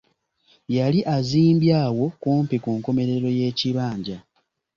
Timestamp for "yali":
0.77-0.99